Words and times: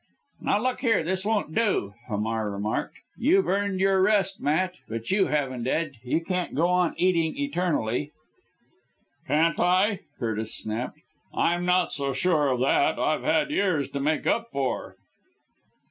"Now 0.41 0.59
look 0.63 0.79
here, 0.81 1.03
this 1.03 1.23
won't 1.23 1.53
do," 1.53 1.93
Hamar 2.07 2.49
remarked, 2.49 2.95
"you've 3.19 3.47
earned 3.47 3.79
your 3.79 4.01
rest, 4.01 4.41
Matt, 4.41 4.79
but 4.89 5.11
you 5.11 5.27
haven't, 5.27 5.67
Ed. 5.67 5.97
You 6.01 6.21
can't 6.25 6.55
go 6.55 6.69
on 6.69 6.95
eating 6.97 7.37
eternally." 7.37 8.11
"Can't 9.27 9.59
I?" 9.59 9.99
Curtis 10.17 10.55
snapped, 10.55 10.97
"I'm 11.35 11.65
not 11.67 11.91
so 11.91 12.13
sure 12.13 12.47
of 12.47 12.61
that, 12.61 12.97
I've 12.97 13.51
years 13.51 13.89
to 13.89 13.99
make 13.99 14.25
up 14.25 14.47
for." 14.47 14.95